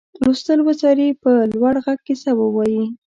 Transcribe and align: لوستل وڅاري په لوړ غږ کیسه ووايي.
لوستل 0.21 0.59
وڅاري 0.67 1.07
په 1.21 1.31
لوړ 1.53 1.75
غږ 1.85 1.99
کیسه 2.07 2.31
ووايي. 2.39 2.83